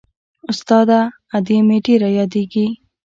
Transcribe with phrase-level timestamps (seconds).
[0.51, 0.99] استاده
[1.37, 2.67] ادې مې ډېره رايادېږي.